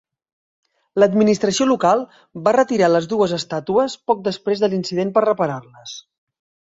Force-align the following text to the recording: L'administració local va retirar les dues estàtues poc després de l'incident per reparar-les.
L'administració 1.01 1.67
local 1.71 2.01
va 2.47 2.55
retirar 2.57 2.89
les 2.93 3.09
dues 3.11 3.35
estàtues 3.39 3.99
poc 4.11 4.25
després 4.29 4.65
de 4.65 4.71
l'incident 4.73 5.13
per 5.19 5.25
reparar-les. 5.27 5.95